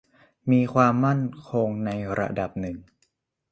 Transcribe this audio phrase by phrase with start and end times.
[0.51, 2.77] มีความมั่นคงในระดับหนึ่ง